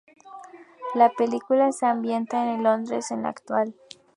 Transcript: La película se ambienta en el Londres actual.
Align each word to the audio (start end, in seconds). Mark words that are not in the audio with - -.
La 0.95 1.11
película 1.11 1.71
se 1.71 1.85
ambienta 1.85 2.41
en 2.41 2.55
el 2.57 2.63
Londres 2.63 3.11
actual. 3.11 3.75